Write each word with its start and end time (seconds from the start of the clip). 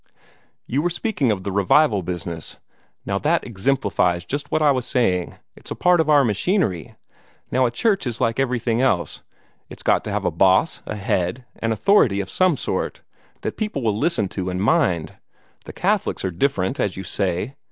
You 0.65 0.81
were 0.81 0.89
speaking 0.89 1.31
of 1.31 1.43
the 1.43 1.51
revival 1.51 2.01
business. 2.01 2.57
Now 3.05 3.19
that 3.19 3.43
exemplifies 3.45 4.25
just 4.25 4.49
what 4.49 4.59
I 4.59 4.71
was 4.71 4.87
saying 4.87 5.35
it's 5.55 5.69
a 5.69 5.75
part 5.75 5.99
of 6.01 6.09
our 6.09 6.23
machinery. 6.25 6.95
Now 7.51 7.67
a 7.67 7.69
church 7.69 8.07
is 8.07 8.19
like 8.19 8.39
everything 8.39 8.81
else, 8.81 9.21
it's 9.69 9.83
got 9.83 10.03
to 10.05 10.11
have 10.11 10.25
a 10.25 10.31
boss, 10.31 10.81
a 10.87 10.95
head, 10.95 11.45
an 11.59 11.71
authority 11.71 12.19
of 12.19 12.31
some 12.31 12.57
sort, 12.57 13.03
that 13.41 13.57
people 13.57 13.83
will 13.83 13.95
listen 13.95 14.27
to 14.29 14.49
and 14.49 14.59
mind. 14.59 15.17
The 15.65 15.73
Catholics 15.73 16.25
are 16.25 16.31
different, 16.31 16.79
as 16.79 16.97
you 16.97 17.03
say. 17.03 17.53